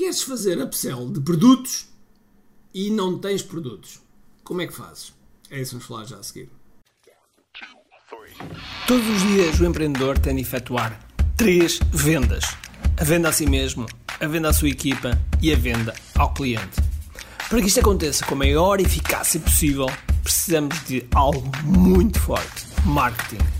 Queres 0.00 0.22
fazer 0.22 0.58
upsell 0.62 1.10
de 1.10 1.20
produtos 1.20 1.86
e 2.72 2.90
não 2.90 3.18
tens 3.18 3.42
produtos. 3.42 4.00
Como 4.42 4.62
é 4.62 4.66
que 4.66 4.72
fazes? 4.72 5.12
É 5.50 5.60
isso 5.60 5.72
que 5.72 5.76
vamos 5.76 5.86
falar 5.86 6.04
já 6.06 6.16
a 6.16 6.22
seguir. 6.22 6.48
Todos 8.88 9.06
os 9.06 9.22
dias 9.28 9.60
o 9.60 9.66
empreendedor 9.66 10.18
tem 10.18 10.36
de 10.36 10.40
efetuar 10.40 11.06
três 11.36 11.78
vendas: 11.92 12.44
a 12.98 13.04
venda 13.04 13.28
a 13.28 13.32
si 13.32 13.44
mesmo, 13.44 13.84
a 14.18 14.26
venda 14.26 14.48
à 14.48 14.54
sua 14.54 14.70
equipa 14.70 15.20
e 15.42 15.52
a 15.52 15.56
venda 15.56 15.94
ao 16.16 16.32
cliente. 16.32 16.80
Para 17.50 17.60
que 17.60 17.68
isto 17.68 17.80
aconteça 17.80 18.24
com 18.24 18.32
a 18.36 18.38
maior 18.38 18.80
eficácia 18.80 19.38
possível, 19.38 19.84
precisamos 20.22 20.82
de 20.86 21.06
algo 21.14 21.52
muito 21.62 22.18
forte: 22.18 22.66
marketing. 22.86 23.59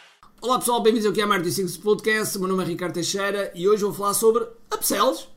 Olá 0.43 0.57
pessoal, 0.57 0.81
bem-vindos 0.81 1.05
ao 1.05 1.13
QI 1.13 1.23
Marketing 1.23 1.51
Secrets 1.51 1.77
Podcast. 1.77 2.35
O 2.35 2.39
meu 2.39 2.49
nome 2.49 2.63
é 2.63 2.65
Ricardo 2.65 2.95
Teixeira 2.95 3.51
e 3.53 3.69
hoje 3.69 3.83
vou 3.83 3.93
falar 3.93 4.15
sobre 4.15 4.43
upsells. 4.73 5.27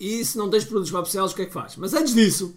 E 0.00 0.24
se 0.24 0.38
não 0.38 0.48
tens 0.48 0.64
produtos 0.64 0.90
para 0.90 1.00
upsells, 1.00 1.34
o 1.34 1.36
que 1.36 1.42
é 1.42 1.44
que 1.44 1.52
faz? 1.52 1.76
Mas 1.76 1.92
antes 1.92 2.14
disso, 2.14 2.56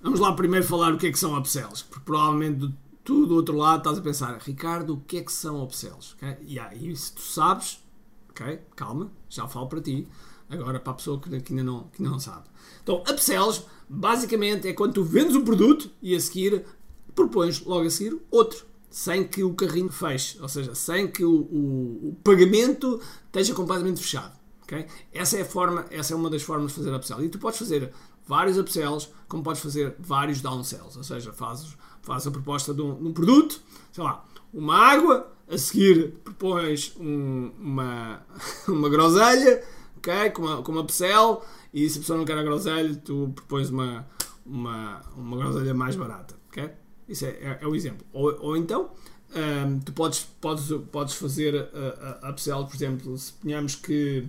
vamos 0.00 0.20
lá 0.20 0.32
primeiro 0.32 0.64
falar 0.64 0.94
o 0.94 0.96
que 0.96 1.08
é 1.08 1.10
que 1.10 1.18
são 1.18 1.36
upsells. 1.36 1.82
Porque 1.82 2.04
provavelmente 2.04 2.72
tu 3.02 3.26
do 3.26 3.34
outro 3.34 3.56
lado 3.56 3.78
estás 3.78 3.98
a 3.98 4.00
pensar, 4.00 4.38
Ricardo, 4.38 4.94
o 4.94 5.00
que 5.00 5.16
é 5.16 5.22
que 5.22 5.32
são 5.32 5.60
upsells? 5.60 6.14
Okay? 6.14 6.36
E 6.46 6.56
aí, 6.56 6.94
se 6.94 7.12
tu 7.12 7.22
sabes, 7.22 7.82
ok, 8.30 8.60
calma, 8.76 9.10
já 9.28 9.48
falo 9.48 9.66
para 9.66 9.80
ti. 9.80 10.06
Agora 10.48 10.78
para 10.78 10.92
a 10.92 10.94
pessoa 10.94 11.20
que, 11.20 11.34
ainda, 11.34 11.64
não, 11.64 11.88
que 11.88 12.00
ainda 12.00 12.12
não 12.12 12.20
sabe. 12.20 12.44
Então, 12.80 13.02
upsells 13.10 13.64
basicamente 13.88 14.68
é 14.68 14.72
quando 14.72 14.92
tu 14.92 15.02
vendes 15.02 15.34
um 15.34 15.44
produto 15.44 15.90
e 16.00 16.14
a 16.14 16.20
seguir 16.20 16.64
propões 17.12 17.60
logo 17.64 17.88
a 17.88 17.90
seguir 17.90 18.20
outro. 18.30 18.64
Sem 18.94 19.26
que 19.26 19.42
o 19.42 19.52
carrinho 19.54 19.90
feche, 19.90 20.40
ou 20.40 20.48
seja, 20.48 20.72
sem 20.72 21.08
que 21.08 21.24
o, 21.24 21.32
o, 21.32 22.10
o 22.10 22.16
pagamento 22.22 23.00
esteja 23.26 23.52
completamente 23.52 24.00
fechado. 24.00 24.38
Okay? 24.62 24.86
Essa 25.12 25.38
é 25.38 25.40
a 25.42 25.44
forma, 25.44 25.84
essa 25.90 26.14
é 26.14 26.16
uma 26.16 26.30
das 26.30 26.44
formas 26.44 26.70
de 26.70 26.76
fazer 26.76 26.94
upsell. 26.94 27.24
E 27.24 27.28
tu 27.28 27.40
podes 27.40 27.58
fazer 27.58 27.92
vários 28.24 28.56
upsells, 28.56 29.08
como 29.26 29.42
podes 29.42 29.60
fazer 29.60 29.96
vários 29.98 30.40
downsells, 30.40 30.96
ou 30.96 31.02
seja, 31.02 31.32
fazes, 31.32 31.76
fazes 32.02 32.28
a 32.28 32.30
proposta 32.30 32.72
de 32.72 32.82
um, 32.82 32.94
de 32.94 33.08
um 33.08 33.12
produto, 33.12 33.60
sei 33.90 34.04
lá, 34.04 34.24
uma 34.52 34.76
água, 34.76 35.28
a 35.50 35.58
seguir 35.58 36.12
propões 36.22 36.94
um, 36.96 37.50
uma, 37.58 38.24
uma 38.68 38.88
groselha, 38.88 39.60
ok, 39.96 40.30
com 40.30 40.42
uma, 40.42 40.62
com 40.62 40.70
uma 40.70 40.82
upsell, 40.82 41.42
e 41.72 41.90
se 41.90 41.98
a 41.98 42.00
pessoa 42.00 42.16
não 42.16 42.24
quer 42.24 42.38
a 42.38 42.44
groselha, 42.44 42.94
tu 42.94 43.32
propões 43.34 43.70
uma, 43.70 44.06
uma, 44.46 45.00
uma 45.16 45.36
groselha 45.36 45.74
mais 45.74 45.96
barata, 45.96 46.36
ok? 46.46 46.70
Isso 47.08 47.24
é, 47.26 47.30
é, 47.30 47.58
é 47.60 47.66
o 47.66 47.74
exemplo. 47.74 48.06
Ou, 48.12 48.36
ou 48.40 48.56
então, 48.56 48.90
um, 49.34 49.80
tu 49.80 49.92
podes, 49.92 50.26
podes, 50.40 50.68
podes 50.92 51.14
fazer 51.14 51.68
a, 51.72 52.26
a, 52.26 52.30
upsell, 52.30 52.64
por 52.64 52.74
exemplo, 52.74 53.18
se 53.18 53.32
ponhamos 53.32 53.74
que 53.74 54.26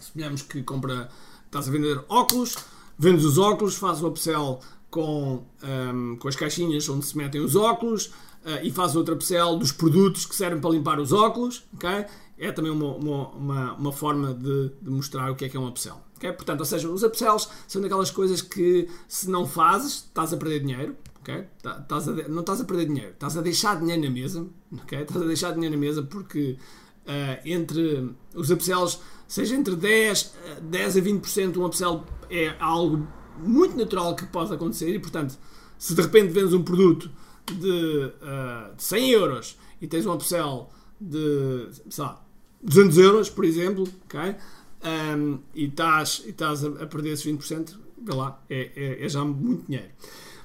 suponhamos 0.00 0.42
que 0.42 0.62
compra, 0.62 1.08
estás 1.44 1.68
a 1.68 1.70
vender 1.70 2.02
óculos, 2.08 2.56
vendes 2.98 3.24
os 3.24 3.38
óculos, 3.38 3.76
fazes 3.76 4.02
o 4.02 4.08
upsell 4.08 4.60
com, 4.90 5.44
um, 5.62 6.16
com 6.16 6.28
as 6.28 6.36
caixinhas 6.36 6.88
onde 6.88 7.04
se 7.06 7.16
metem 7.16 7.40
os 7.40 7.54
óculos 7.54 8.06
uh, 8.06 8.62
e 8.62 8.70
fazes 8.70 8.96
outra 8.96 9.14
upsell 9.14 9.56
dos 9.56 9.72
produtos 9.72 10.26
que 10.26 10.34
servem 10.34 10.60
para 10.60 10.70
limpar 10.70 10.98
os 10.98 11.12
óculos, 11.12 11.64
ok? 11.74 12.06
É 12.38 12.52
também 12.52 12.70
uma, 12.70 12.94
uma, 12.96 13.28
uma, 13.28 13.72
uma 13.74 13.92
forma 13.92 14.34
de, 14.34 14.70
de, 14.82 14.90
mostrar 14.90 15.30
o 15.30 15.36
que 15.36 15.46
é 15.46 15.48
que 15.48 15.56
é 15.56 15.60
um 15.60 15.68
upsell. 15.68 16.00
Okay? 16.16 16.32
Portanto, 16.32 16.60
ou 16.60 16.66
seja, 16.66 16.88
os 16.88 17.02
upsells 17.02 17.48
são 17.66 17.80
daquelas 17.80 18.10
coisas 18.10 18.42
que 18.42 18.88
se 19.08 19.30
não 19.30 19.46
fazes, 19.46 19.92
estás 19.94 20.34
a 20.34 20.36
perder 20.36 20.60
dinheiro, 20.60 20.96
Okay? 21.26 21.44
Tá, 21.60 21.80
estás 21.80 22.08
a, 22.08 22.28
não 22.28 22.40
estás 22.40 22.60
a 22.60 22.64
perder 22.64 22.86
dinheiro, 22.86 23.10
estás 23.10 23.36
a 23.36 23.42
deixar 23.42 23.80
dinheiro 23.80 24.00
na 24.00 24.10
mesa, 24.10 24.46
okay? 24.84 25.02
estás 25.02 25.20
a 25.20 25.26
deixar 25.26 25.52
dinheiro 25.54 25.74
na 25.74 25.80
mesa 25.80 26.00
porque 26.04 26.56
uh, 27.04 27.40
entre 27.44 28.14
os 28.32 28.48
upsells 28.50 29.00
seja 29.26 29.56
entre 29.56 29.74
10, 29.74 30.34
10 30.62 30.96
a 30.96 31.00
20% 31.00 31.56
um 31.56 31.64
upsell 31.64 32.04
é 32.30 32.54
algo 32.60 33.08
muito 33.38 33.76
natural 33.76 34.14
que 34.14 34.24
pode 34.26 34.54
acontecer 34.54 34.94
e, 34.94 35.00
portanto, 35.00 35.36
se 35.76 35.96
de 35.96 36.02
repente 36.02 36.32
vendes 36.32 36.52
um 36.52 36.62
produto 36.62 37.10
de, 37.44 38.12
uh, 38.22 38.76
de 38.76 38.82
100 38.84 39.10
euros 39.10 39.58
e 39.80 39.88
tens 39.88 40.06
um 40.06 40.12
upsell 40.12 40.70
de, 41.00 41.68
sei 41.90 42.04
lá, 42.04 42.24
200 42.62 42.98
euros, 42.98 43.28
por 43.28 43.44
exemplo, 43.44 43.82
ok? 44.04 44.36
Um, 45.16 45.40
e 45.54 45.64
estás, 45.64 46.22
e 46.24 46.30
estás 46.30 46.64
a, 46.64 46.68
a 46.68 46.86
perder 46.86 47.10
esses 47.10 47.26
20%, 47.26 47.76
vê 48.00 48.14
lá, 48.14 48.40
é, 48.48 48.70
é, 48.76 49.04
é 49.04 49.08
já 49.08 49.24
muito 49.24 49.66
dinheiro. 49.66 49.90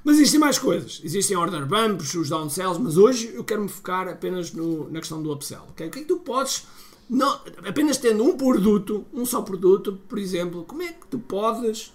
Mas 0.03 0.17
existem 0.17 0.39
mais 0.39 0.57
coisas. 0.57 0.99
Existem 1.03 1.37
order 1.37 1.65
bumps, 1.65 2.13
os 2.15 2.29
downsells, 2.29 2.79
mas 2.79 2.97
hoje 2.97 3.31
eu 3.33 3.43
quero 3.43 3.61
me 3.61 3.69
focar 3.69 4.07
apenas 4.07 4.51
no, 4.51 4.89
na 4.89 4.99
questão 4.99 5.21
do 5.21 5.31
upsell. 5.31 5.63
Okay? 5.71 5.87
O 5.87 5.91
que 5.91 5.99
é 5.99 6.01
que 6.01 6.07
tu 6.07 6.17
podes 6.17 6.65
não, 7.11 7.41
apenas 7.67 7.97
tendo 7.97 8.23
um 8.23 8.37
produto, 8.37 9.05
um 9.13 9.25
só 9.25 9.41
produto, 9.41 9.99
por 10.07 10.17
exemplo, 10.17 10.63
como 10.63 10.81
é 10.81 10.93
que 10.93 11.05
tu 11.07 11.19
podes 11.19 11.91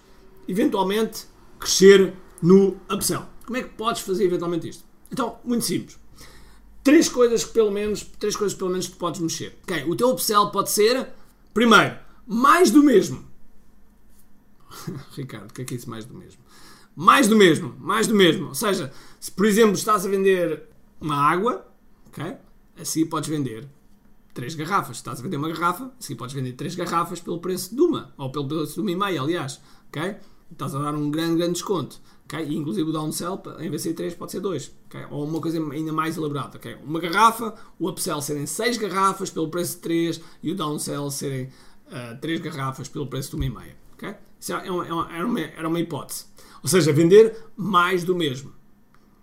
eventualmente 0.47 1.25
crescer 1.59 2.13
no 2.43 2.77
upsell? 2.93 3.23
Como 3.47 3.57
é 3.57 3.63
que 3.63 3.71
podes 3.71 4.03
fazer 4.03 4.25
eventualmente 4.25 4.69
isto? 4.69 4.85
Então, 5.11 5.39
muito 5.43 5.65
simples. 5.65 5.99
Três 6.85 7.09
coisas 7.09 7.45
que 7.45 7.53
pelo 7.55 7.71
menos, 7.71 8.03
três 8.19 8.37
coisas 8.37 8.57
pelo 8.57 8.69
menos 8.69 8.89
tu 8.89 8.99
podes 8.99 9.19
mexer. 9.21 9.59
O 9.89 9.97
teu 9.97 10.11
upsell 10.11 10.51
pode 10.51 10.71
ser, 10.71 11.09
primeiro, 11.55 11.97
mais 12.27 12.71
do 12.71 12.83
mesmo. 12.83 13.25
Ricardo, 15.17 15.51
o 15.51 15.55
que 15.55 15.63
é 15.63 15.65
que 15.65 15.73
é 15.73 15.77
isso 15.79 15.89
mais 15.89 16.05
do 16.05 16.13
mesmo? 16.13 16.43
mais 16.97 17.29
do 17.29 17.37
mesmo, 17.37 17.77
mais 17.79 18.07
do 18.07 18.15
mesmo. 18.15 18.49
Ou 18.49 18.55
seja, 18.55 18.91
se 19.21 19.31
por 19.31 19.45
exemplo 19.45 19.75
estás 19.75 20.07
a 20.07 20.09
vender 20.09 20.63
uma 20.99 21.17
água, 21.17 21.67
ok? 22.07 22.37
Assim 22.81 23.05
podes 23.05 23.29
vender 23.29 23.69
três 24.33 24.55
garrafas. 24.55 24.97
Se 24.97 25.01
estás 25.03 25.21
a 25.21 25.23
vender 25.23 25.37
uma 25.37 25.49
garrafa, 25.49 25.93
assim 26.01 26.17
podes 26.17 26.35
vender 26.35 26.53
três 26.53 26.75
garrafas 26.75 27.21
pelo 27.21 27.39
preço 27.39 27.75
de 27.75 27.81
uma, 27.83 28.15
ou 28.17 28.33
pelo 28.33 28.49
preço 28.49 28.75
de 28.75 28.81
uma 28.81 28.91
e 28.91 28.97
meia, 28.97 29.21
aliás, 29.21 29.61
ok? 29.89 30.17
Estás 30.51 30.75
a 30.75 30.79
dar 30.79 30.95
um 30.95 31.11
grande, 31.11 31.37
grande 31.37 31.55
desconto. 31.55 32.01
ok? 32.25 32.39
E, 32.47 32.57
inclusive 32.57 32.89
o 32.89 32.93
downsell, 32.93 33.43
em 33.59 33.69
vez 33.69 33.83
de 33.83 33.89
ser 33.89 33.95
3, 33.95 34.15
pode 34.15 34.33
ser 34.33 34.41
2. 34.41 34.73
ok? 34.87 35.07
Ou 35.11 35.27
uma 35.27 35.41
coisa 35.41 35.59
ainda 35.59 35.93
mais 35.93 36.17
elaborada. 36.17 36.57
ok? 36.57 36.77
Uma 36.83 37.01
garrafa, 37.01 37.55
o 37.79 37.89
upsell 37.91 38.23
serem 38.23 38.47
6 38.47 38.79
garrafas 38.79 39.29
pelo 39.29 39.49
preço 39.49 39.77
de 39.77 39.83
3 39.83 40.21
e 40.43 40.53
o 40.53 40.55
downsell 40.55 41.11
serem 41.11 41.51
eh, 41.91 42.13
uh, 42.15 42.21
3 42.21 42.41
garrafas 42.41 42.89
pelo 42.89 43.07
preço 43.07 43.37
de 43.37 43.43
1,5. 43.43 43.86
Okay? 43.97 44.15
Isso 44.39 44.53
é 44.53 44.57
é, 44.57 44.67
é 44.67 44.71
uma, 44.71 45.13
era, 45.13 45.27
uma, 45.27 45.41
era 45.41 45.69
uma 45.69 45.81
hipótese. 45.81 46.27
Ou 46.63 46.69
seja, 46.69 46.93
vender 46.93 47.37
mais 47.57 48.05
do 48.05 48.15
mesmo. 48.15 48.53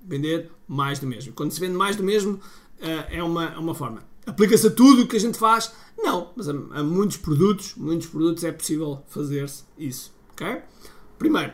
Vender 0.02 0.52
mais 0.68 1.00
do 1.00 1.08
mesmo. 1.08 1.34
Quando 1.34 1.52
se 1.52 1.60
vende 1.60 1.76
mais 1.76 1.96
do 1.96 2.04
mesmo, 2.04 2.40
eh, 2.80 3.18
é, 3.18 3.24
uma, 3.24 3.46
é 3.46 3.58
uma 3.58 3.76
forma. 3.76 4.04
Aplica-se 4.26 4.68
a 4.68 4.72
tudo 4.72 5.04
o 5.04 5.08
que 5.08 5.16
a 5.16 5.20
gente 5.20 5.38
faz? 5.38 5.72
Não, 5.98 6.32
mas 6.36 6.50
a, 6.50 6.52
a 6.52 6.84
muitos 6.84 7.18
produtos, 7.18 7.76
muitos 7.76 8.08
produtos 8.08 8.44
é 8.44 8.52
possível 8.52 9.04
fazer-se 9.08 9.64
isso. 9.78 10.14
Okay? 10.32 10.62
Primeiro. 11.18 11.54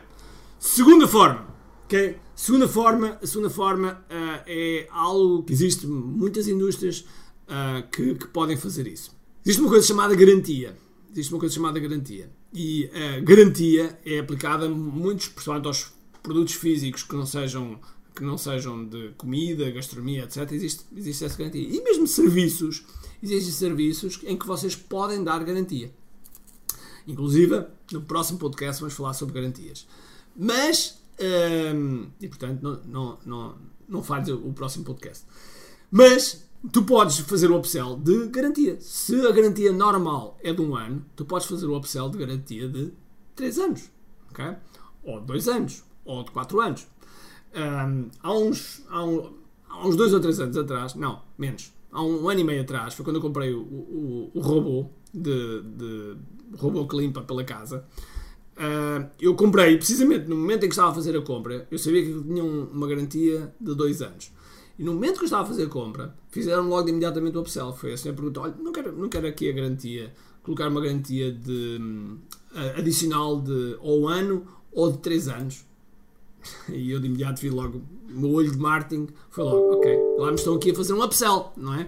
Segunda 0.58 1.06
forma. 1.06 1.46
Okay? 1.84 2.18
Segunda 2.34 2.68
forma, 2.68 3.18
a 3.22 3.26
segunda 3.26 3.50
forma 3.50 4.04
uh, 4.08 4.42
é 4.46 4.88
algo 4.90 5.42
que 5.42 5.52
existe 5.52 5.86
muitas 5.86 6.48
indústrias 6.48 7.04
uh, 7.48 7.88
que, 7.90 8.14
que 8.14 8.28
podem 8.28 8.56
fazer 8.56 8.86
isso. 8.86 9.14
Existe 9.44 9.60
uma 9.60 9.70
coisa 9.70 9.86
chamada 9.86 10.14
garantia. 10.14 10.76
Existe 11.10 11.32
uma 11.32 11.40
coisa 11.40 11.54
chamada 11.54 11.78
garantia. 11.78 12.30
E 12.52 12.90
a 12.92 13.20
garantia 13.20 13.98
é 14.04 14.18
aplicada 14.18 14.66
a 14.66 14.68
muitos, 14.68 15.28
principalmente 15.28 15.66
aos 15.66 15.92
produtos 16.22 16.54
físicos 16.54 17.02
que 17.02 17.14
não 17.14 17.26
sejam 17.26 17.78
que 18.14 18.24
não 18.24 18.36
sejam 18.36 18.84
de 18.84 19.10
comida, 19.16 19.70
gastronomia, 19.70 20.24
etc., 20.24 20.50
existe, 20.52 20.84
existe 20.94 21.24
essa 21.24 21.38
garantia. 21.38 21.62
E 21.62 21.82
mesmo 21.82 22.06
serviços, 22.06 22.84
existem 23.22 23.52
serviços 23.52 24.20
em 24.24 24.36
que 24.36 24.46
vocês 24.46 24.74
podem 24.76 25.22
dar 25.22 25.42
garantia. 25.44 25.90
Inclusive, 27.06 27.64
no 27.92 28.02
próximo 28.02 28.38
podcast 28.38 28.80
vamos 28.80 28.94
falar 28.94 29.14
sobre 29.14 29.34
garantias. 29.34 29.86
Mas, 30.36 30.98
hum, 31.74 32.08
e 32.20 32.28
portanto, 32.28 32.60
não, 32.62 32.80
não, 32.84 33.18
não, 33.24 33.58
não 33.88 34.02
faz 34.02 34.28
o 34.28 34.52
próximo 34.52 34.84
podcast. 34.84 35.24
Mas, 35.90 36.44
tu 36.72 36.82
podes 36.82 37.18
fazer 37.20 37.50
o 37.50 37.58
upsell 37.58 37.96
de 37.96 38.28
garantia. 38.28 38.76
Se 38.80 39.26
a 39.26 39.32
garantia 39.32 39.72
normal 39.72 40.38
é 40.42 40.52
de 40.52 40.60
um 40.60 40.76
ano, 40.76 41.04
tu 41.16 41.24
podes 41.24 41.46
fazer 41.46 41.66
o 41.66 41.76
upsell 41.76 42.08
de 42.08 42.18
garantia 42.18 42.68
de 42.68 42.92
3 43.34 43.58
anos. 43.58 43.90
Okay? 44.30 44.56
Ou 45.02 45.20
de 45.20 45.26
2 45.26 45.48
anos. 45.48 45.84
Ou 46.04 46.24
de 46.24 46.30
4 46.30 46.60
anos. 46.60 46.86
Um, 47.54 48.10
há, 48.22 48.32
uns, 48.32 48.84
há, 48.88 49.04
um, 49.04 49.32
há 49.68 49.86
uns 49.86 49.96
dois 49.96 50.14
ou 50.14 50.20
três 50.20 50.38
anos 50.38 50.56
atrás, 50.56 50.94
não, 50.94 51.22
menos, 51.36 51.72
há 51.90 52.00
um 52.00 52.28
ano 52.28 52.40
e 52.40 52.44
meio 52.44 52.62
atrás, 52.62 52.94
foi 52.94 53.04
quando 53.04 53.16
eu 53.16 53.22
comprei 53.22 53.52
o, 53.52 53.60
o, 53.60 54.30
o 54.34 54.40
robô 54.40 54.88
de, 55.12 55.62
de, 55.62 56.16
robô 56.56 56.86
que 56.86 56.96
limpa 56.96 57.22
pela 57.22 57.42
casa. 57.42 57.84
Uh, 58.56 59.08
eu 59.18 59.34
comprei, 59.34 59.76
precisamente 59.76 60.28
no 60.28 60.36
momento 60.36 60.64
em 60.64 60.68
que 60.68 60.74
estava 60.74 60.90
a 60.90 60.94
fazer 60.94 61.16
a 61.16 61.22
compra, 61.22 61.66
eu 61.70 61.78
sabia 61.78 62.04
que 62.04 62.22
tinha 62.22 62.44
uma 62.44 62.86
garantia 62.86 63.52
de 63.60 63.74
dois 63.74 64.00
anos. 64.00 64.30
E 64.80 64.82
no 64.82 64.94
momento 64.94 65.18
que 65.18 65.24
eu 65.24 65.26
estava 65.26 65.42
a 65.42 65.46
fazer 65.46 65.64
a 65.64 65.68
compra, 65.68 66.14
fizeram 66.30 66.66
logo 66.66 66.84
de 66.84 66.90
imediatamente 66.90 67.36
o 67.36 67.42
upsell. 67.42 67.70
Foi 67.74 67.92
assim 67.92 68.08
a 68.08 68.14
pergunta: 68.14 68.40
olha, 68.40 68.54
não 68.58 68.72
quero, 68.72 68.96
não 68.96 69.10
quero 69.10 69.26
aqui 69.26 69.50
a 69.50 69.52
garantia, 69.52 70.10
colocar 70.42 70.68
uma 70.68 70.80
garantia 70.80 71.30
de, 71.30 71.78
uh, 71.78 72.78
adicional 72.78 73.42
de 73.42 73.76
ou 73.82 74.04
um 74.04 74.08
ano 74.08 74.46
ou 74.72 74.90
de 74.90 74.98
três 74.98 75.28
anos. 75.28 75.66
E 76.70 76.90
eu 76.90 76.98
de 76.98 77.08
imediato 77.08 77.42
vi 77.42 77.50
logo, 77.50 77.82
o 78.08 78.20
meu 78.20 78.30
olho 78.30 78.50
de 78.50 78.56
marketing 78.56 79.08
foi 79.28 79.44
logo: 79.44 79.74
ok, 79.74 79.98
lá 80.16 80.28
me 80.28 80.36
estão 80.36 80.54
aqui 80.54 80.70
a 80.70 80.74
fazer 80.74 80.94
um 80.94 81.04
upsell, 81.04 81.52
não 81.58 81.74
é? 81.74 81.86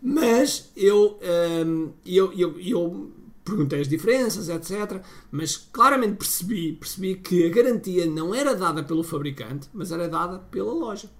Mas 0.00 0.70
eu, 0.76 1.18
um, 1.66 1.90
eu, 2.06 2.32
eu, 2.34 2.60
eu 2.60 3.10
perguntei 3.44 3.80
as 3.80 3.88
diferenças, 3.88 4.48
etc. 4.48 5.02
Mas 5.32 5.56
claramente 5.56 6.14
percebi, 6.14 6.74
percebi 6.74 7.16
que 7.16 7.44
a 7.44 7.48
garantia 7.48 8.06
não 8.06 8.32
era 8.32 8.54
dada 8.54 8.84
pelo 8.84 9.02
fabricante, 9.02 9.68
mas 9.74 9.90
era 9.90 10.08
dada 10.08 10.38
pela 10.38 10.72
loja. 10.72 11.10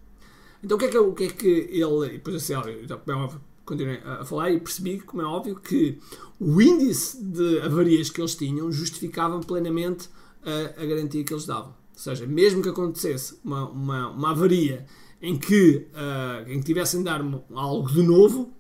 Então 0.63 0.77
o 0.77 0.81
que 0.81 0.87
é 0.87 0.89
que, 0.89 0.99
o 0.99 1.13
que, 1.13 1.25
é 1.25 1.29
que 1.29 1.49
ele. 1.71 2.11
Depois 2.13 2.37
assim, 2.37 2.55
como 2.55 3.19
é 3.19 3.23
óbvio, 3.23 3.41
continuei 3.65 4.01
a 4.05 4.25
falar 4.25 4.51
e 4.51 4.61
percebi, 4.61 5.01
como 5.01 5.23
é 5.23 5.25
óbvio, 5.25 5.57
que 5.57 5.99
o 6.41 6.61
índice 6.61 7.23
de 7.23 7.61
avarias 7.61 8.11
que 8.11 8.21
eles 8.21 8.35
tinham 8.35 8.71
justificava 8.73 9.39
plenamente 9.41 10.09
a, 10.43 10.83
a 10.83 10.87
garantia 10.87 11.23
que 11.25 11.33
eles 11.33 11.47
davam. 11.47 11.71
Ou 11.71 12.01
seja, 12.01 12.27
mesmo 12.27 12.63
que 12.63 12.69
acontecesse 12.69 13.39
uma, 13.45 13.69
uma, 13.69 14.11
uma 14.11 14.31
avaria 14.31 14.87
em 15.21 15.37
que, 15.37 15.89
uh, 15.93 16.49
em 16.49 16.61
que 16.61 16.65
tivessem 16.65 17.01
de 17.01 17.05
dar 17.05 17.21
algo 17.55 17.91
de 17.91 18.03
novo, 18.03 18.53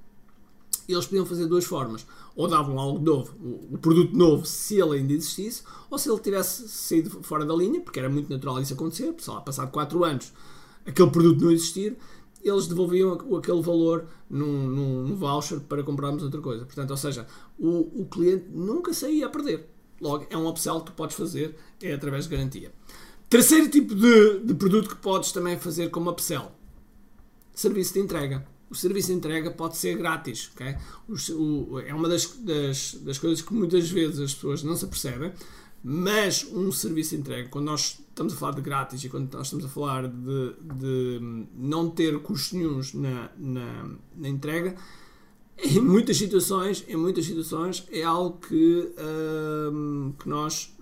eles 0.89 1.06
podiam 1.06 1.27
fazer 1.27 1.47
duas 1.47 1.65
formas 1.65 2.05
ou 2.39 2.47
davam 2.47 2.79
algo 2.79 3.05
novo, 3.05 3.35
o, 3.73 3.77
produto 3.79 4.17
novo, 4.17 4.47
se 4.47 4.81
ele 4.81 4.99
ainda 4.99 5.12
existisse, 5.12 5.65
ou 5.91 5.99
se 5.99 6.09
ele 6.09 6.21
tivesse 6.21 6.69
saído 6.69 7.11
fora 7.25 7.44
da 7.44 7.53
linha, 7.53 7.81
porque 7.81 7.99
era 7.99 8.09
muito 8.09 8.31
natural 8.31 8.61
isso 8.61 8.75
acontecer, 8.75 9.12
sei 9.19 9.35
lá, 9.35 9.41
passado 9.41 9.73
4 9.73 10.05
anos, 10.05 10.33
aquele 10.88 11.11
produto 11.11 11.44
não 11.44 11.50
existir, 11.50 11.96
eles 12.43 12.67
devolviam 12.67 13.12
aquele 13.37 13.61
valor 13.61 14.06
num, 14.31 14.67
num, 14.69 15.14
voucher 15.14 15.61
para 15.61 15.82
comprarmos 15.82 16.23
outra 16.23 16.40
coisa. 16.40 16.64
Portanto, 16.64 16.90
ou 16.90 16.96
seja, 16.96 17.26
o, 17.58 18.02
o 18.02 18.06
cliente 18.06 18.46
nunca 18.50 18.93
saía 18.93 19.26
a 19.26 19.29
perder. 19.29 19.69
Logo, 20.00 20.26
é 20.31 20.37
um 20.37 20.49
upsell 20.49 20.81
que 20.81 20.87
tu 20.87 20.93
podes 20.93 21.17
fazer, 21.17 21.56
é 21.82 21.93
através 21.93 22.25
de 22.25 22.37
garantia. 22.37 22.73
Terceiro 23.29 23.69
tipo 23.69 23.94
de, 23.94 24.40
de 24.40 24.55
produto 24.55 24.88
que 24.88 24.96
podes 24.96 25.32
também 25.32 25.58
fazer 25.58 25.90
como 25.90 26.11
upsell: 26.11 26.52
serviço 27.52 27.94
de 27.94 28.00
entrega 28.00 28.46
o 28.70 28.75
serviço 28.75 29.08
de 29.08 29.14
entrega 29.14 29.50
pode 29.50 29.76
ser 29.76 29.96
grátis. 29.96 30.50
Okay? 30.55 30.76
O, 31.08 31.75
o, 31.75 31.81
é 31.81 31.94
uma 31.94 32.08
das, 32.08 32.26
das, 32.38 32.94
das, 32.94 33.19
coisas 33.19 33.41
que 33.41 33.52
muitas 33.52 33.91
vezes 33.91 34.20
as 34.20 34.34
pessoas 34.34 34.62
não 34.62 34.76
se 34.76 34.84
apercebem, 34.84 35.32
mas 35.83 36.45
um 36.53 36.73
serviço 36.73 37.15
entrega, 37.15 37.49
quando 37.49 37.67
nós 37.67 37.99
estamos 38.09 38.33
a 38.33 38.37
falar 38.37 38.53
de 38.53 38.63
grátis 38.63 39.05
e 39.05 39.09
quando 39.09 39.33
nós 39.33 39.47
estamos 39.47 39.65
a 39.65 39.69
falar 39.69 40.09
de, 40.09 40.55
de 40.61 41.21
não 41.55 41.89
ter 41.89 42.19
custos 42.21 42.53
nenhums 42.53 42.93
na, 42.95 43.31
na, 43.39 43.91
na, 44.17 44.29
entrega, 44.29 44.75
em 45.57 45.81
muitas 45.81 46.17
situações, 46.17 46.85
em 46.89 46.97
muitas 46.97 47.25
situações 47.25 47.87
é 47.91 48.03
algo 48.03 48.39
que, 48.39 48.93
hum, 49.73 50.13
que 50.19 50.29
nós 50.29 50.77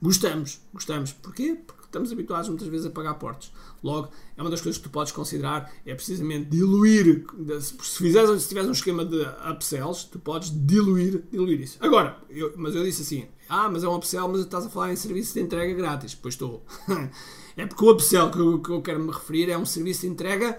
gostamos. 0.00 0.60
Gostamos. 0.72 1.12
Porquê? 1.12 1.56
Porque 1.66 1.82
estamos 1.84 2.10
habituados 2.10 2.48
muitas 2.48 2.68
vezes 2.68 2.86
a 2.86 2.90
pagar 2.90 3.14
portos. 3.14 3.52
Logo, 3.82 4.10
é 4.36 4.40
uma 4.40 4.50
das 4.50 4.60
coisas 4.60 4.78
que 4.78 4.88
tu 4.88 4.90
podes 4.90 5.12
considerar, 5.12 5.70
é 5.84 5.94
precisamente 5.94 6.48
diluir, 6.48 7.26
se 7.60 7.98
fizeres, 7.98 8.42
se 8.42 8.48
tiveres 8.48 8.68
um 8.68 8.72
esquema 8.72 9.04
de 9.04 9.20
upsells, 9.50 10.08
tu 10.10 10.18
podes 10.18 10.50
diluir, 10.66 11.22
diluir 11.30 11.60
isso. 11.60 11.78
Agora, 11.80 12.16
eu, 12.30 12.52
mas 12.56 12.74
eu 12.74 12.82
disse 12.82 13.02
assim, 13.02 13.26
ah, 13.54 13.68
mas 13.68 13.84
é 13.84 13.88
um 13.88 13.94
upsell, 13.94 14.26
mas 14.28 14.40
estás 14.40 14.64
a 14.64 14.70
falar 14.70 14.94
em 14.94 14.96
serviço 14.96 15.34
de 15.34 15.40
entrega 15.40 15.74
grátis. 15.74 16.14
Pois 16.14 16.32
estou. 16.32 16.64
é 17.54 17.66
porque 17.66 17.84
o 17.84 17.90
upsell 17.90 18.30
que 18.30 18.38
eu, 18.38 18.58
que 18.60 18.70
eu 18.70 18.80
quero 18.80 18.98
me 18.98 19.12
referir 19.12 19.50
é 19.50 19.58
um 19.58 19.66
serviço 19.66 20.00
de 20.00 20.06
entrega 20.06 20.58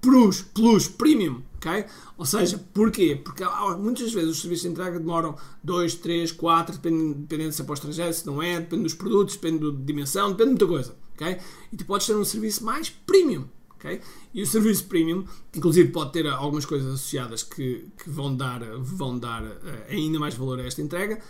plus, 0.00 0.40
plus, 0.40 0.86
premium, 0.86 1.42
ok? 1.56 1.84
Ou 2.16 2.24
seja, 2.24 2.56
porquê? 2.72 3.20
Porque 3.22 3.44
muitas 3.80 4.12
vezes 4.12 4.30
os 4.30 4.40
serviços 4.40 4.62
de 4.62 4.68
entrega 4.68 5.00
demoram 5.00 5.36
2, 5.64 5.96
3, 5.96 6.30
4, 6.30 6.78
dependendo 6.78 7.50
se 7.50 7.62
é 7.62 7.64
para 7.64 7.72
o 7.72 7.74
estrangeiro, 7.74 8.14
se 8.14 8.24
não 8.24 8.40
é, 8.40 8.60
depende 8.60 8.84
dos 8.84 8.94
produtos, 8.94 9.34
depende 9.34 9.68
da 9.68 9.76
dimensão, 9.84 10.30
depende 10.30 10.54
de 10.54 10.64
muita 10.64 10.66
coisa, 10.68 10.96
ok? 11.14 11.36
E 11.72 11.76
tu 11.76 11.84
podes 11.84 12.06
ter 12.06 12.14
um 12.14 12.24
serviço 12.24 12.64
mais 12.64 12.88
premium, 12.88 13.44
ok? 13.70 14.00
E 14.32 14.40
o 14.40 14.46
serviço 14.46 14.84
premium, 14.84 15.24
inclusive 15.52 15.90
pode 15.90 16.12
ter 16.12 16.28
algumas 16.28 16.64
coisas 16.64 16.94
associadas 16.94 17.42
que, 17.42 17.88
que 18.00 18.08
vão 18.08 18.36
dar, 18.36 18.60
vão 18.78 19.18
dar 19.18 19.42
uh, 19.42 19.50
ainda 19.88 20.20
mais 20.20 20.36
valor 20.36 20.60
a 20.60 20.62
esta 20.62 20.80
entrega, 20.80 21.20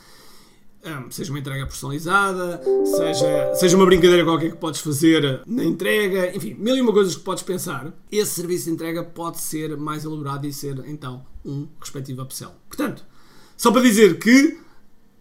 um, 0.85 1.11
seja 1.11 1.31
uma 1.31 1.39
entrega 1.39 1.67
personalizada, 1.67 2.61
seja, 2.85 3.55
seja 3.55 3.77
uma 3.77 3.85
brincadeira 3.85 4.25
qualquer 4.25 4.51
que 4.51 4.57
podes 4.57 4.81
fazer 4.81 5.43
na 5.47 5.65
entrega, 5.65 6.35
enfim, 6.35 6.55
mil 6.55 6.77
e 6.77 6.81
uma 6.81 6.93
coisas 6.93 7.15
que 7.15 7.23
podes 7.23 7.43
pensar, 7.43 7.93
esse 8.11 8.33
serviço 8.33 8.65
de 8.67 8.71
entrega 8.71 9.05
pode 9.05 9.41
ser 9.41 9.77
mais 9.77 10.05
elaborado 10.05 10.47
e 10.47 10.53
ser 10.53 10.83
então 10.87 11.25
um 11.45 11.69
respectivo 11.79 12.23
upsell. 12.23 12.53
Portanto, 12.69 13.05
só 13.57 13.71
para 13.71 13.83
dizer 13.83 14.19
que 14.19 14.59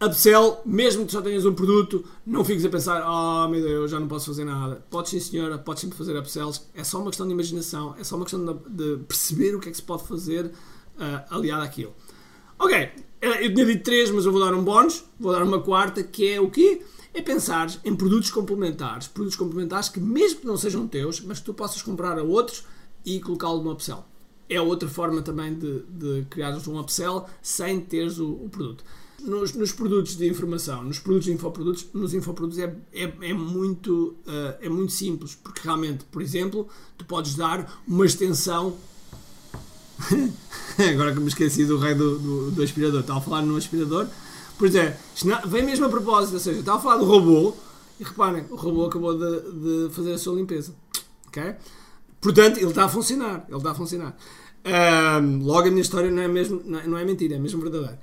upsell, 0.01 0.61
mesmo 0.65 1.05
que 1.05 1.11
só 1.11 1.21
tenhas 1.21 1.45
um 1.45 1.53
produto, 1.53 2.05
não 2.25 2.45
fiques 2.45 2.63
a 2.63 2.69
pensar, 2.69 3.03
oh 3.05 3.49
meu 3.49 3.61
Deus, 3.61 3.91
já 3.91 3.99
não 3.99 4.07
posso 4.07 4.27
fazer 4.27 4.45
nada. 4.45 4.81
Podes 4.89 5.11
sim 5.11 5.19
senhora, 5.19 5.57
podes 5.57 5.81
sempre 5.81 5.97
fazer 5.97 6.17
upsells, 6.17 6.61
é 6.73 6.85
só 6.85 6.99
uma 6.99 7.07
questão 7.07 7.27
de 7.27 7.33
imaginação, 7.33 7.95
é 7.99 8.03
só 8.03 8.15
uma 8.15 8.23
questão 8.23 8.45
de, 8.45 8.69
de 8.69 9.03
perceber 9.03 9.55
o 9.55 9.59
que 9.59 9.67
é 9.67 9.71
que 9.71 9.77
se 9.77 9.83
pode 9.83 10.07
fazer 10.07 10.45
uh, 10.45 11.35
aliado 11.35 11.63
àquilo. 11.63 11.93
Ok, 12.61 12.91
eu 13.21 13.53
tinha 13.53 13.65
dito 13.65 13.83
três, 13.85 14.11
mas 14.11 14.25
eu 14.25 14.33
vou 14.33 14.43
dar 14.43 14.53
um 14.53 14.61
bónus, 14.61 15.05
vou 15.17 15.31
dar 15.31 15.43
uma 15.43 15.61
quarta, 15.61 16.03
que 16.03 16.27
é 16.27 16.41
o 16.41 16.49
quê? 16.49 16.81
É 17.13 17.21
pensar 17.21 17.73
em 17.85 17.95
produtos 17.95 18.29
complementares. 18.29 19.07
Produtos 19.07 19.37
complementares 19.37 19.87
que, 19.87 19.97
mesmo 19.97 20.41
que 20.41 20.45
não 20.45 20.57
sejam 20.57 20.85
teus, 20.85 21.21
mas 21.21 21.39
que 21.39 21.45
tu 21.45 21.53
possas 21.53 21.81
comprar 21.81 22.19
a 22.19 22.23
outros 22.23 22.65
e 23.05 23.21
colocá-lo 23.21 23.63
no 23.63 23.71
upsell. 23.71 24.03
É 24.49 24.59
outra 24.59 24.89
forma 24.89 25.21
também 25.21 25.53
de, 25.53 25.83
de 25.83 26.25
criares 26.29 26.67
um 26.67 26.77
upsell 26.77 27.25
sem 27.41 27.79
teres 27.79 28.19
o, 28.19 28.29
o 28.29 28.49
produto. 28.49 28.83
Nos, 29.21 29.53
nos, 29.53 29.71
produtos 29.71 30.17
de 30.17 30.27
informação, 30.27 30.83
nos 30.83 30.99
produtos 30.99 31.27
de 31.27 31.33
infoprodutos, 31.33 31.87
nos 31.93 32.13
infoprodutos 32.13 32.59
é, 32.59 32.75
é, 32.93 33.03
é 33.21 33.33
muito, 33.33 34.17
uh, 34.27 34.55
é 34.59 34.67
muito 34.67 34.91
simples, 34.91 35.33
porque 35.33 35.61
realmente, 35.63 36.03
por 36.05 36.21
exemplo, 36.21 36.67
tu 36.97 37.05
podes 37.05 37.35
dar 37.35 37.81
uma 37.87 38.05
extensão 38.05 38.77
Agora 40.93 41.13
que 41.13 41.19
me 41.19 41.27
esqueci 41.27 41.65
do 41.65 41.77
rei 41.77 41.93
do, 41.93 42.17
do, 42.19 42.51
do 42.51 42.63
aspirador. 42.63 43.01
Estava 43.01 43.19
a 43.19 43.21
falar 43.21 43.41
no 43.41 43.55
aspirador. 43.55 44.07
Pois 44.57 44.75
é, 44.75 44.97
vem 45.47 45.63
mesmo 45.63 45.85
a 45.85 45.89
propósito. 45.89 46.33
Ou 46.35 46.39
seja, 46.39 46.59
estava 46.59 46.77
a 46.77 46.81
falar 46.81 46.97
do 46.97 47.05
robô. 47.05 47.55
E 47.99 48.03
reparem, 48.03 48.45
o 48.49 48.55
robô 48.55 48.85
acabou 48.85 49.17
de, 49.17 49.87
de 49.87 49.93
fazer 49.93 50.13
a 50.13 50.17
sua 50.17 50.35
limpeza. 50.35 50.73
Ok? 51.27 51.55
Portanto, 52.21 52.57
ele 52.57 52.67
está 52.67 52.85
a 52.85 52.89
funcionar. 52.89 53.45
Ele 53.47 53.57
está 53.57 53.71
a 53.71 53.75
funcionar. 53.75 54.15
Um, 54.65 55.43
logo 55.43 55.67
a 55.67 55.71
minha 55.71 55.81
história 55.81 56.11
não 56.11 56.21
é, 56.21 56.27
mesmo, 56.27 56.61
é, 56.77 56.87
não 56.87 56.97
é 56.97 57.05
mentira, 57.05 57.35
é 57.35 57.39
mesmo 57.39 57.61
verdadeiro. 57.61 57.97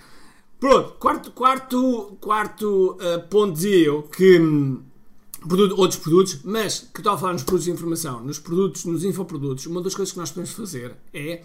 Pronto, 0.59 0.93
quarto, 0.99 1.31
quarto, 1.33 2.17
quarto 2.19 2.97
uh, 2.99 3.29
ponto 3.29 3.53
dizia 3.53 3.87
eu 3.87 4.03
que 4.05 4.41
hum, 4.41 4.83
produto, 5.47 5.79
outros 5.79 6.01
produtos, 6.01 6.39
mas 6.45 6.89
que 6.95 7.07
a 7.07 7.17
falar 7.17 7.35
nos 7.35 7.43
produtos 7.43 7.67
de 7.67 7.71
informação, 7.71 8.25
nos 8.25 8.39
produtos, 8.39 8.87
nos 8.87 9.05
infoprodutos, 9.05 9.67
uma 9.67 9.83
das 9.83 9.95
coisas 9.95 10.13
que 10.13 10.19
nós 10.19 10.31
podemos 10.31 10.53
fazer 10.53 10.97
é 11.13 11.43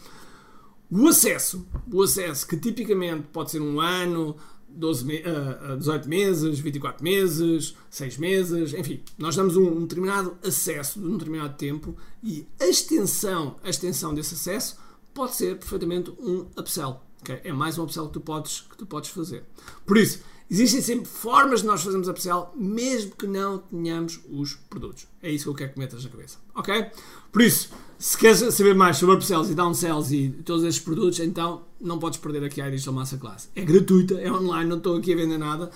o 0.91 1.07
acesso, 1.07 1.65
o 1.91 2.01
acesso 2.01 2.45
que 2.45 2.57
tipicamente 2.57 3.27
pode 3.31 3.51
ser 3.51 3.61
um 3.61 3.79
ano, 3.79 4.35
12 4.67 5.05
me 5.05 5.17
uh, 5.21 5.77
18 5.77 6.07
meses, 6.07 6.59
24 6.59 7.03
meses, 7.03 7.75
6 7.89 8.17
meses, 8.17 8.73
enfim, 8.73 9.01
nós 9.17 9.35
damos 9.35 9.55
um, 9.55 9.67
um, 9.67 9.81
determinado 9.81 10.37
acesso 10.45 10.99
de 10.99 11.05
um 11.05 11.17
determinado 11.17 11.55
tempo 11.55 11.95
e 12.23 12.45
a 12.59 12.67
extensão, 12.67 13.55
a 13.63 13.69
extensão 13.69 14.13
desse 14.13 14.33
acesso 14.33 14.77
pode 15.13 15.35
ser 15.35 15.57
perfeitamente 15.57 16.11
um 16.19 16.47
upsell. 16.57 17.01
Okay? 17.21 17.39
É 17.43 17.53
mais 17.53 17.77
um 17.77 17.83
upsell 17.83 18.07
que 18.07 18.13
tu, 18.13 18.21
podes, 18.21 18.61
que 18.61 18.77
tu 18.77 18.85
podes 18.85 19.09
fazer. 19.09 19.43
Por 19.85 19.97
isso, 19.97 20.21
existem 20.49 20.81
sempre 20.81 21.05
formas 21.05 21.61
de 21.61 21.67
nós 21.67 21.83
fazermos 21.83 22.07
upsell, 22.07 22.51
mesmo 22.55 23.11
que 23.11 23.27
não 23.27 23.59
tenhamos 23.59 24.19
os 24.29 24.55
produtos. 24.69 25.07
É 25.21 25.29
isso 25.29 25.45
que 25.45 25.49
eu 25.49 25.55
quero 25.55 25.73
que 25.73 25.79
metas 25.79 26.03
na 26.03 26.09
cabeça. 26.09 26.37
Ok? 26.55 26.91
Por 27.31 27.41
isso, 27.41 27.69
se 28.01 28.17
queres 28.17 28.39
saber 28.55 28.73
mais 28.73 28.97
sobre 28.97 29.13
upsells 29.13 29.51
e 29.51 29.53
downsells 29.53 30.11
e 30.11 30.29
todos 30.43 30.63
estes 30.63 30.83
produtos, 30.83 31.19
então 31.19 31.67
não 31.79 31.99
podes 31.99 32.17
perder 32.17 32.43
aqui 32.43 32.59
a 32.59 32.67
Digital 32.67 32.95
Masterclass. 32.95 33.47
É 33.55 33.63
gratuita, 33.63 34.15
é 34.15 34.31
online, 34.31 34.67
não 34.67 34.77
estou 34.77 34.97
aqui 34.97 35.13
a 35.13 35.15
vender 35.15 35.37
nada. 35.37 35.69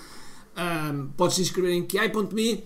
Um, 0.56 1.06
podes 1.16 1.36
te 1.36 1.42
inscrever 1.42 1.70
em 1.70 1.86
ki.me, 1.86 2.54
uh, 2.54 2.64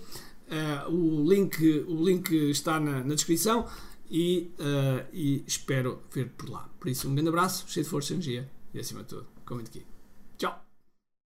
ah, 0.49 0.87
o, 0.89 1.31
link, 1.31 1.85
o 1.87 2.03
link 2.03 2.33
está 2.49 2.79
na, 2.79 3.03
na 3.03 3.13
descrição 3.13 3.67
e, 4.09 4.49
uh, 4.59 5.05
e 5.13 5.43
espero 5.45 5.99
ver 6.11 6.31
por 6.35 6.49
lá. 6.49 6.67
Por 6.79 6.89
isso, 6.89 7.07
um 7.07 7.13
grande 7.13 7.29
abraço, 7.29 7.65
cheio 7.67 7.83
de 7.83 7.89
força 7.89 8.13
energia 8.13 8.49
e 8.73 8.79
acima 8.79 9.01
de 9.01 9.09
tudo, 9.09 9.27
comente 9.45 9.69
aqui. 9.69 9.90